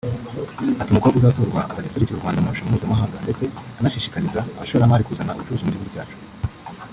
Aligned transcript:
Ati 0.81 0.89
“Umukobwa 0.91 1.17
uzatorwa 1.19 1.59
azajya 1.69 1.89
aserukira 1.89 2.17
u 2.17 2.21
Rwanda 2.21 2.39
mu 2.41 2.45
marushanwa 2.47 2.71
mpuzamahanga 2.73 3.23
ndetse 3.25 3.43
anashishikariza 3.79 4.39
abashoramari 4.55 5.05
kuzana 5.07 5.33
ubucuruzi 5.35 5.63
mu 5.65 5.73
gihugu 5.73 5.91
cyacu 5.95 6.17